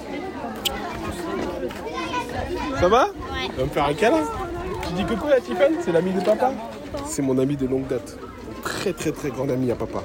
[2.78, 3.06] Ça va?
[3.06, 3.48] Ouais.
[3.48, 4.24] Tu vas me faire un câlin?
[4.88, 6.52] Tu dis coucou à Tiffany C'est l'ami de papa?
[7.06, 8.18] C'est mon ami de longue date.
[8.62, 10.02] Très très très grand ami à papa.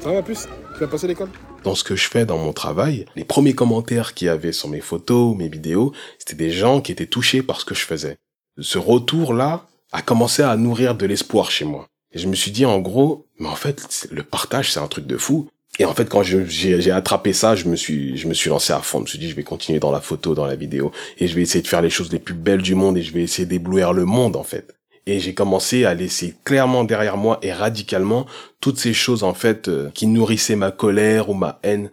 [0.00, 1.28] Ça va ma puce Tu vas passer l'école?
[1.62, 4.68] Dans ce que je fais dans mon travail, les premiers commentaires qu'il y avait sur
[4.68, 8.18] mes photos, mes vidéos, c'était des gens qui étaient touchés par ce que je faisais.
[8.58, 11.86] Ce retour-là a commencé à nourrir de l'espoir chez moi.
[12.12, 15.06] Et je me suis dit en gros, mais en fait, le partage, c'est un truc
[15.06, 15.48] de fou.
[15.78, 18.80] Et en fait, quand j'ai attrapé ça, je me suis, je me suis lancé à
[18.80, 18.98] fond.
[18.98, 21.34] Je me suis dit, je vais continuer dans la photo, dans la vidéo, et je
[21.34, 23.46] vais essayer de faire les choses les plus belles du monde, et je vais essayer
[23.46, 24.74] d'éblouir le monde, en fait.
[25.06, 28.26] Et j'ai commencé à laisser clairement derrière moi et radicalement
[28.60, 31.90] toutes ces choses, en fait, euh, qui nourrissaient ma colère ou ma haine.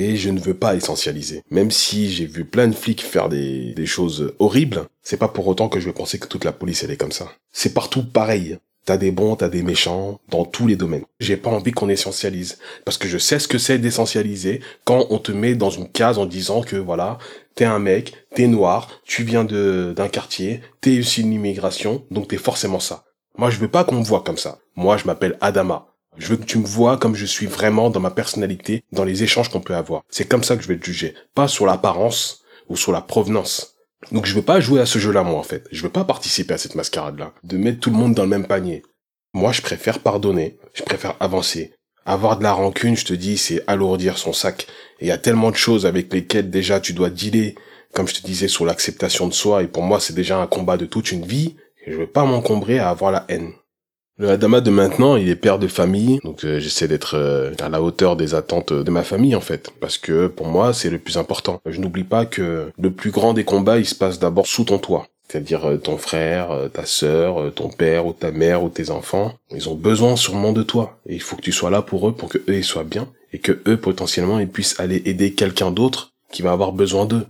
[0.00, 1.42] Et je ne veux pas essentialiser.
[1.50, 5.68] Même si j'ai vu plein de flics faire des, choses horribles, c'est pas pour autant
[5.68, 7.30] que je vais penser que toute la police elle est comme ça.
[7.52, 8.56] C'est partout pareil.
[8.86, 11.04] T'as des bons, t'as des méchants, dans tous les domaines.
[11.20, 12.56] J'ai pas envie qu'on essentialise.
[12.86, 16.16] Parce que je sais ce que c'est d'essentialiser quand on te met dans une case
[16.16, 17.18] en disant que voilà,
[17.54, 22.38] t'es un mec, t'es noir, tu viens d'un quartier, t'es issu d'une immigration, donc t'es
[22.38, 23.04] forcément ça.
[23.36, 24.60] Moi, je veux pas qu'on me voit comme ça.
[24.76, 25.89] Moi, je m'appelle Adama.
[26.20, 29.22] Je veux que tu me vois comme je suis vraiment dans ma personnalité, dans les
[29.22, 30.02] échanges qu'on peut avoir.
[30.10, 31.14] C'est comme ça que je vais te juger.
[31.34, 33.76] Pas sur l'apparence ou sur la provenance.
[34.12, 35.66] Donc je veux pas jouer à ce jeu-là, moi, en fait.
[35.72, 37.32] Je veux pas participer à cette mascarade-là.
[37.42, 38.82] De mettre tout le monde dans le même panier.
[39.32, 40.58] Moi, je préfère pardonner.
[40.74, 41.72] Je préfère avancer.
[42.04, 44.66] Avoir de la rancune, je te dis, c'est alourdir son sac.
[45.00, 47.54] Et il y a tellement de choses avec lesquelles déjà tu dois dealer,
[47.94, 49.62] comme je te disais, sur l'acceptation de soi.
[49.62, 51.56] Et pour moi, c'est déjà un combat de toute une vie.
[51.86, 53.54] Je veux pas m'encombrer à avoir la haine.
[54.20, 57.70] Le Adama de maintenant, il est père de famille, donc euh, j'essaie d'être euh, à
[57.70, 60.98] la hauteur des attentes de ma famille en fait, parce que pour moi c'est le
[60.98, 61.62] plus important.
[61.64, 64.76] Je n'oublie pas que le plus grand des combats, il se passe d'abord sous ton
[64.76, 69.32] toit, c'est-à-dire euh, ton frère, ta sœur, ton père ou ta mère ou tes enfants.
[69.54, 72.12] Ils ont besoin sûrement de toi, et il faut que tu sois là pour eux,
[72.12, 75.70] pour que eux ils soient bien, et que eux potentiellement ils puissent aller aider quelqu'un
[75.70, 77.24] d'autre qui va avoir besoin d'eux.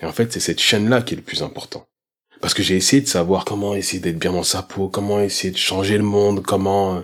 [0.00, 1.88] Et en fait c'est cette chaîne là qui est le plus important.
[2.40, 5.52] Parce que j'ai essayé de savoir comment essayer d'être bien dans sa peau, comment essayer
[5.52, 6.96] de changer le monde, comment...
[6.96, 7.00] Euh,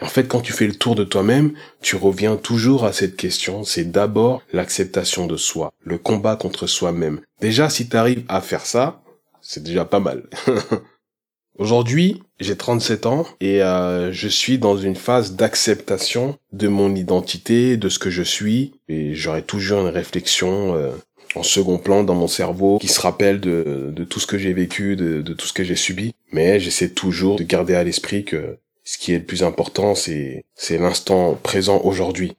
[0.00, 3.16] et en fait, quand tu fais le tour de toi-même, tu reviens toujours à cette
[3.16, 3.62] question.
[3.62, 7.20] C'est d'abord l'acceptation de soi, le combat contre soi-même.
[7.40, 9.02] Déjà, si tu arrives à faire ça,
[9.40, 10.24] c'est déjà pas mal.
[11.58, 17.76] Aujourd'hui, j'ai 37 ans et euh, je suis dans une phase d'acceptation de mon identité,
[17.76, 18.72] de ce que je suis.
[18.88, 20.90] Et j'aurai toujours une réflexion euh,
[21.34, 24.52] en second plan dans mon cerveau qui se rappelle de, de tout ce que j'ai
[24.52, 26.14] vécu, de, de tout ce que j'ai subi.
[26.32, 30.44] Mais j'essaie toujours de garder à l'esprit que ce qui est le plus important, c'est,
[30.54, 32.36] c'est l'instant présent aujourd'hui.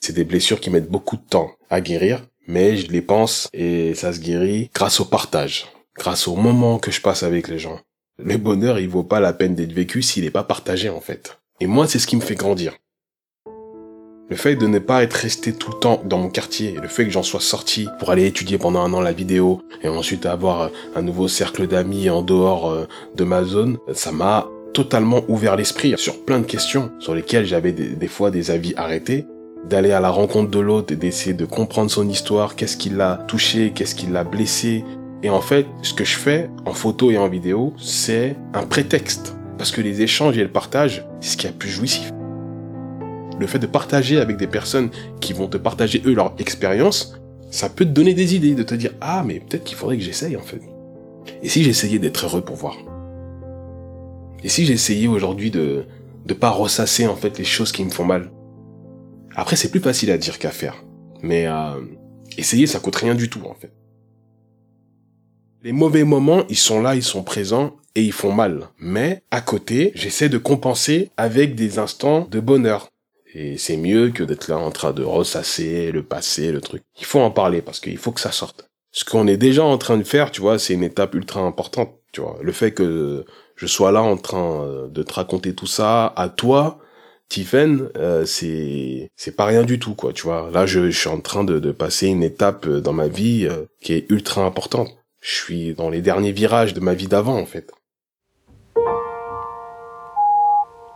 [0.00, 3.94] C'est des blessures qui mettent beaucoup de temps à guérir, mais je les pense et
[3.94, 7.80] ça se guérit grâce au partage, grâce au moment que je passe avec les gens.
[8.18, 11.38] Le bonheur, il vaut pas la peine d'être vécu s'il n'est pas partagé en fait.
[11.60, 12.76] Et moi, c'est ce qui me fait grandir.
[14.32, 17.04] Le fait de ne pas être resté tout le temps dans mon quartier, le fait
[17.04, 20.70] que j'en sois sorti pour aller étudier pendant un an la vidéo et ensuite avoir
[20.96, 25.92] un nouveau cercle d'amis en dehors euh, de ma zone, ça m'a totalement ouvert l'esprit
[25.98, 29.26] sur plein de questions sur lesquelles j'avais des, fois des avis arrêtés
[29.68, 33.22] d'aller à la rencontre de l'autre et d'essayer de comprendre son histoire, qu'est-ce qui l'a
[33.28, 34.82] touché, qu'est-ce qui l'a blessé.
[35.22, 39.36] Et en fait, ce que je fais en photo et en vidéo, c'est un prétexte.
[39.58, 42.10] Parce que les échanges et le partage, c'est ce qui le plus jouissif
[43.38, 44.90] le fait de partager avec des personnes
[45.20, 47.14] qui vont te partager eux leur expérience,
[47.50, 50.02] ça peut te donner des idées, de te dire ah mais peut-être qu'il faudrait que
[50.02, 50.60] j'essaye en fait.
[51.42, 52.76] Et si j'essayais d'être heureux pour voir?
[54.42, 55.84] Et si j'essayais aujourd'hui de
[56.24, 58.30] de pas ressasser en fait les choses qui me font mal?
[59.34, 60.84] Après c'est plus facile à dire qu'à faire,
[61.22, 61.80] mais euh,
[62.38, 63.72] essayer ça coûte rien du tout en fait.
[65.64, 68.68] Les mauvais moments, ils sont là, ils sont présents et ils font mal.
[68.80, 72.91] Mais à côté, j'essaie de compenser avec des instants de bonheur.
[73.34, 76.82] Et c'est mieux que d'être là en train de ressasser le passé, le truc.
[76.98, 78.66] Il faut en parler parce qu'il faut que ça sorte.
[78.90, 81.94] Ce qu'on est déjà en train de faire, tu vois, c'est une étape ultra importante.
[82.12, 83.24] Tu vois, le fait que
[83.56, 86.78] je sois là en train euh, de te raconter tout ça à toi,
[87.30, 90.12] Tiffen, euh, c'est c'est pas rien du tout, quoi.
[90.12, 93.08] Tu vois, là, je, suis en train de, de, passer une étape euh, dans ma
[93.08, 93.48] vie
[93.80, 94.90] qui est ultra importante.
[95.20, 97.70] Je suis dans les derniers virages de ma vie d'avant, en fait.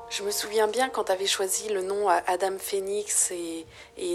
[0.08, 3.66] Je me souviens bien quand tu avais choisi le nom Adam Phoenix et,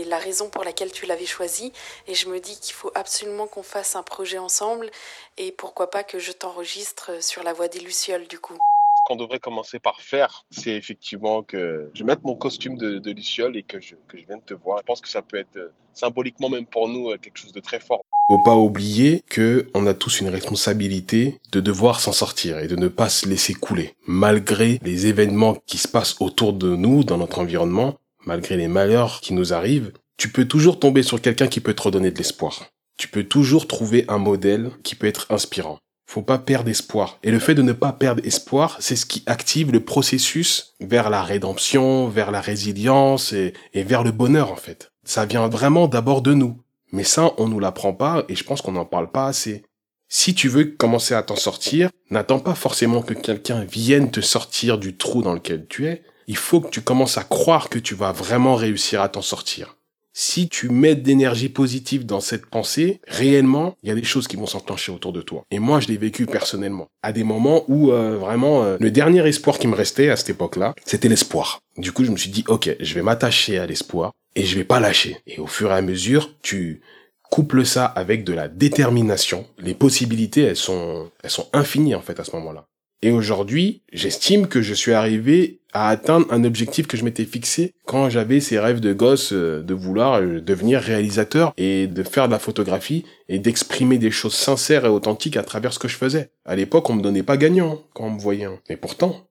[0.05, 1.73] la raison pour laquelle tu l'avais choisi.
[2.07, 4.89] Et je me dis qu'il faut absolument qu'on fasse un projet ensemble
[5.37, 8.53] et pourquoi pas que je t'enregistre sur la voie des Lucioles du coup.
[8.53, 13.11] Ce qu'on devrait commencer par faire, c'est effectivement que je mette mon costume de, de
[13.11, 14.79] Luciole et que je, que je vienne te voir.
[14.79, 17.59] Je pense que ça peut être euh, symboliquement même pour nous euh, quelque chose de
[17.59, 18.03] très fort.
[18.31, 22.77] Faut pas oublier que on a tous une responsabilité de devoir s'en sortir et de
[22.77, 23.93] ne pas se laisser couler.
[24.07, 29.19] Malgré les événements qui se passent autour de nous, dans notre environnement, malgré les malheurs
[29.19, 32.67] qui nous arrivent, tu peux toujours tomber sur quelqu'un qui peut te redonner de l'espoir.
[32.97, 35.79] Tu peux toujours trouver un modèle qui peut être inspirant.
[36.09, 37.19] Faut pas perdre espoir.
[37.23, 41.09] Et le fait de ne pas perdre espoir, c'est ce qui active le processus vers
[41.09, 44.93] la rédemption, vers la résilience et, et vers le bonheur en fait.
[45.03, 46.61] Ça vient vraiment d'abord de nous.
[46.91, 49.63] Mais ça, on nous l'apprend pas et je pense qu'on n'en parle pas assez.
[50.09, 54.77] Si tu veux commencer à t'en sortir, n'attends pas forcément que quelqu'un vienne te sortir
[54.77, 56.03] du trou dans lequel tu es.
[56.27, 59.77] Il faut que tu commences à croire que tu vas vraiment réussir à t'en sortir.
[60.13, 64.35] Si tu mets d'énergie positive dans cette pensée, réellement, il y a des choses qui
[64.35, 65.45] vont s'enclencher autour de toi.
[65.51, 66.87] Et moi, je l'ai vécu personnellement.
[67.01, 70.31] À des moments où euh, vraiment, euh, le dernier espoir qui me restait à cette
[70.31, 71.61] époque-là, c'était l'espoir.
[71.77, 74.65] Du coup, je me suis dit, ok, je vais m'attacher à l'espoir et je vais
[74.65, 75.17] pas lâcher.
[75.27, 76.81] Et au fur et à mesure, tu
[77.29, 79.47] couples ça avec de la détermination.
[79.57, 82.65] Les possibilités, elles sont, elles sont infinies en fait à ce moment-là.
[83.01, 87.73] Et aujourd'hui, j'estime que je suis arrivé à atteindre un objectif que je m'étais fixé
[87.85, 92.27] quand j'avais ces rêves de gosse euh, de vouloir euh, devenir réalisateur et de faire
[92.27, 95.95] de la photographie et d'exprimer des choses sincères et authentiques à travers ce que je
[95.95, 96.31] faisais.
[96.45, 98.47] À l'époque, on me donnait pas gagnant quand on me voyait.
[98.69, 99.27] Mais pourtant,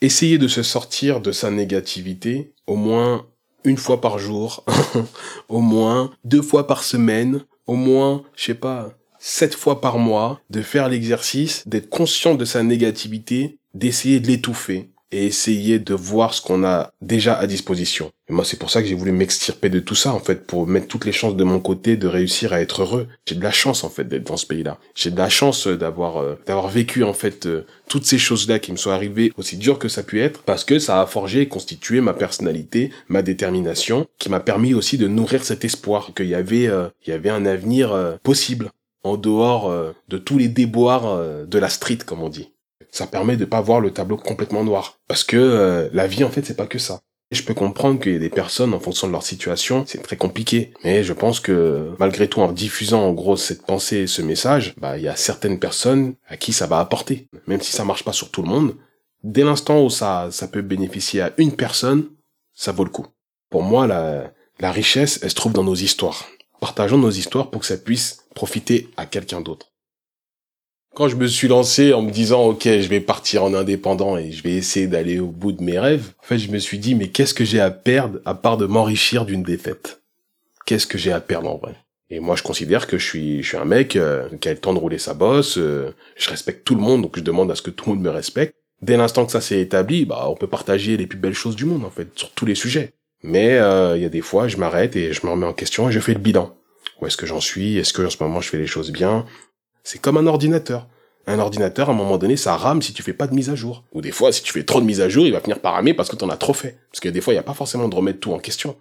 [0.00, 3.26] essayer de se sortir de sa négativité au moins
[3.64, 4.64] une fois par jour,
[5.48, 8.90] au moins deux fois par semaine, au moins, je sais pas,
[9.24, 14.90] sept fois par mois, de faire l'exercice, d'être conscient de sa négativité, d'essayer de l'étouffer
[15.12, 18.10] et essayer de voir ce qu'on a déjà à disposition.
[18.28, 20.66] Et moi, c'est pour ça que j'ai voulu m'extirper de tout ça, en fait, pour
[20.66, 23.06] mettre toutes les chances de mon côté de réussir à être heureux.
[23.28, 24.78] J'ai de la chance, en fait, d'être dans ce pays-là.
[24.94, 28.58] J'ai de la chance euh, d'avoir, euh, d'avoir vécu, en fait, euh, toutes ces choses-là
[28.58, 31.42] qui me sont arrivées, aussi dures que ça pu être, parce que ça a forgé
[31.42, 36.26] et constitué ma personnalité, ma détermination, qui m'a permis aussi de nourrir cet espoir qu'il
[36.26, 36.70] y avait,
[37.06, 38.70] il y avait un avenir possible
[39.04, 39.72] en dehors
[40.08, 42.52] de tous les déboires de la street, comme on dit
[42.92, 45.00] ça permet de pas voir le tableau complètement noir.
[45.08, 47.00] Parce que euh, la vie, en fait, c'est pas que ça.
[47.30, 50.16] Je peux comprendre qu'il y a des personnes, en fonction de leur situation, c'est très
[50.16, 50.74] compliqué.
[50.84, 54.98] Mais je pense que, malgré tout, en diffusant, en gros, cette pensée ce message, bah,
[54.98, 57.28] il y a certaines personnes à qui ça va apporter.
[57.46, 58.76] Même si ça marche pas sur tout le monde,
[59.24, 62.04] dès l'instant où ça, ça peut bénéficier à une personne,
[62.52, 63.06] ça vaut le coup.
[63.48, 66.26] Pour moi, la, la richesse, elle se trouve dans nos histoires.
[66.60, 69.72] Partageons nos histoires pour que ça puisse profiter à quelqu'un d'autre.
[70.94, 74.30] Quand je me suis lancé en me disant ok je vais partir en indépendant et
[74.30, 76.94] je vais essayer d'aller au bout de mes rêves, en fait je me suis dit
[76.94, 80.02] mais qu'est-ce que j'ai à perdre à part de m'enrichir d'une défaite?
[80.66, 81.76] Qu'est-ce que j'ai à perdre en vrai?
[82.10, 84.58] Et moi je considère que je suis je suis un mec euh, qui a le
[84.58, 87.54] temps de rouler sa bosse, euh, je respecte tout le monde donc je demande à
[87.54, 88.54] ce que tout le monde me respecte.
[88.82, 91.64] Dès l'instant que ça s'est établi, bah on peut partager les plus belles choses du
[91.64, 92.92] monde en fait sur tous les sujets.
[93.22, 95.88] Mais euh, il y a des fois je m'arrête et je me remets en question
[95.88, 96.54] et je fais le bilan.
[97.02, 97.78] Où est-ce que j'en suis?
[97.78, 99.26] Est-ce que en ce moment je fais les choses bien?
[99.82, 100.86] C'est comme un ordinateur.
[101.26, 103.56] Un ordinateur, à un moment donné, ça rame si tu fais pas de mise à
[103.56, 103.82] jour.
[103.92, 105.74] Ou des fois, si tu fais trop de mise à jour, il va finir par
[105.74, 106.78] ramer parce que t'en as trop fait.
[106.92, 108.76] Parce que des fois, il n'y a pas forcément de remettre tout en question.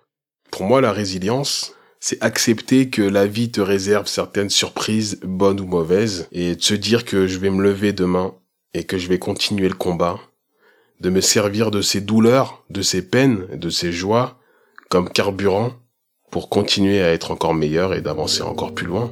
[0.52, 5.66] Pour moi, la résilience, c'est accepter que la vie te réserve certaines surprises, bonnes ou
[5.66, 8.36] mauvaises, et de se dire que je vais me lever demain
[8.76, 10.20] et que je vais continuer le combat,
[11.00, 14.38] de me servir de ces douleurs, de ces peines, de ces joies
[14.90, 15.74] comme carburant
[16.32, 19.12] pour continuer à être encore meilleur et d'avancer encore plus loin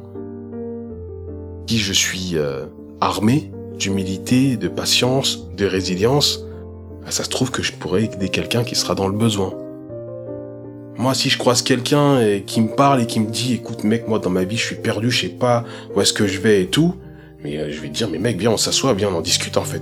[1.78, 2.66] je suis euh,
[3.02, 6.44] armé d'humilité, de patience, de résilience,
[7.06, 9.54] ah, ça se trouve que je pourrais aider quelqu'un qui sera dans le besoin.
[10.98, 14.20] Moi, si je croise quelqu'un qui me parle et qui me dit, écoute mec, moi
[14.20, 15.64] dans ma vie je suis perdu, je sais pas
[15.96, 16.96] où est-ce que je vais et tout,
[17.42, 19.64] mais euh, je vais dire, mais mec, viens, on s'assoit, viens, on en discute en
[19.64, 19.82] fait.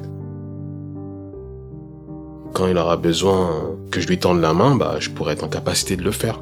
[2.54, 5.50] Quand il aura besoin que je lui tende la main, bah, je pourrais être en
[5.50, 6.42] capacité de le faire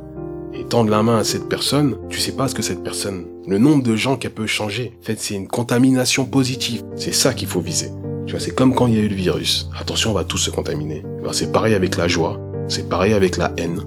[0.56, 3.58] et tendre la main à cette personne, tu sais pas ce que cette personne, le
[3.58, 4.94] nombre de gens qu'elle peut changer.
[5.02, 6.84] En fait, c'est une contamination positive.
[6.96, 7.91] C'est ça qu'il faut viser.
[8.26, 9.70] Tu vois, c'est comme quand il y a eu le virus.
[9.80, 11.04] Attention, on va tous se contaminer.
[11.24, 12.39] Ben, c'est pareil avec la joie.
[12.68, 13.82] C'est pareil avec la haine.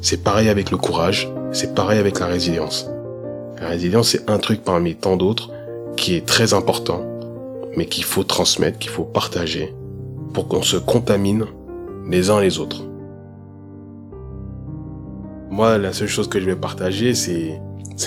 [0.00, 1.30] C'est pareil avec le courage.
[1.52, 2.88] C'est pareil avec la résilience.
[3.60, 5.50] La résilience, c'est un truc parmi tant d'autres
[5.96, 7.04] qui est très important,
[7.76, 9.74] mais qu'il faut transmettre, qu'il faut partager
[10.32, 11.44] pour qu'on se contamine
[12.08, 12.89] les uns les autres.
[15.50, 17.60] Moi, la seule chose que je vais partager, c'est,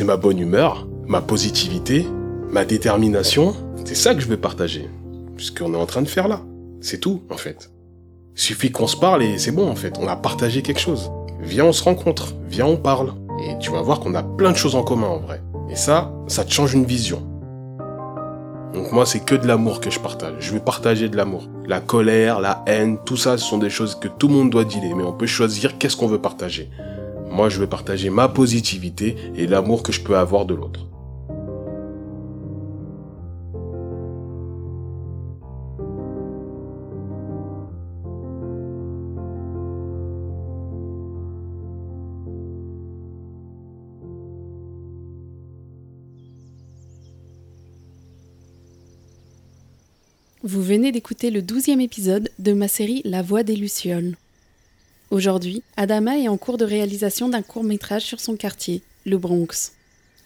[0.06, 2.08] ma bonne humeur, ma positivité,
[2.50, 3.54] ma détermination.
[3.84, 4.90] C'est ça que je vais partager.
[5.36, 6.40] Puisqu'on est en train de faire là.
[6.80, 7.70] C'est tout, en fait.
[8.36, 9.96] Il suffit qu'on se parle et c'est bon, en fait.
[10.00, 11.12] On a partagé quelque chose.
[11.42, 12.34] Viens, on se rencontre.
[12.48, 13.14] Viens, on parle.
[13.46, 15.42] Et tu vas voir qu'on a plein de choses en commun, en vrai.
[15.70, 17.28] Et ça, ça te change une vision.
[18.74, 20.36] Donc moi, c'est que de l'amour que je partage.
[20.40, 21.50] Je veux partager de l'amour.
[21.68, 24.64] La colère, la haine, tout ça, ce sont des choses que tout le monde doit
[24.64, 24.96] dealer.
[24.96, 26.70] Mais on peut choisir qu'est-ce qu'on veut partager.
[27.34, 30.86] Moi, je veux partager ma positivité et l'amour que je peux avoir de l'autre.
[50.44, 54.18] Vous venez d'écouter le douzième épisode de ma série La Voix des Lucioles.
[55.14, 59.74] Aujourd'hui, Adama est en cours de réalisation d'un court métrage sur son quartier, le Bronx.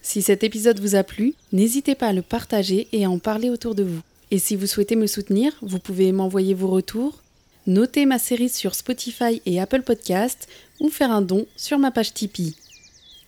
[0.00, 3.50] Si cet épisode vous a plu, n'hésitez pas à le partager et à en parler
[3.50, 4.00] autour de vous.
[4.30, 7.22] Et si vous souhaitez me soutenir, vous pouvez m'envoyer vos retours,
[7.66, 10.48] noter ma série sur Spotify et Apple Podcast
[10.80, 12.56] ou faire un don sur ma page Tipeee.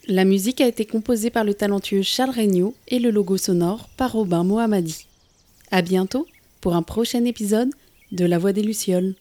[0.08, 4.12] La musique a été composée par le talentueux Charles Regnault et le logo sonore par
[4.12, 5.04] Robin Mohammadi.
[5.70, 6.26] À bientôt
[6.62, 7.68] pour un prochain épisode
[8.12, 9.14] de La Voix des Lucioles.